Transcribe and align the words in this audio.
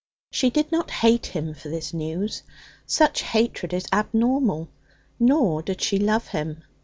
She 0.31 0.49
did 0.49 0.71
not 0.71 0.89
hate 0.89 1.27
him 1.27 1.53
for 1.53 1.69
this 1.69 1.93
news. 1.93 2.41
Such 2.87 3.21
hatred 3.21 3.71
is 3.71 3.85
abnormal. 3.93 4.67
Nor 5.19 5.61
did 5.61 5.79
she 5.79 5.99
love 5.99 6.29
him. 6.29 6.63